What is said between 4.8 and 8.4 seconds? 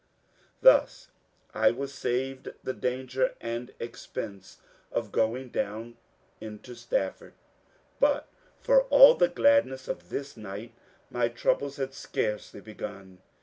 of going down into Stafford. But